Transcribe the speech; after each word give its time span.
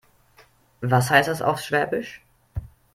Was 0.81 1.11
heißt 1.11 1.27
das 1.29 1.43
auf 1.43 1.59
Schwäbisch? 1.61 2.23